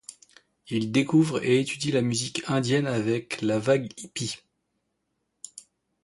[0.69, 4.35] Il découvre et étudie la musique indienne avec la vague hippie.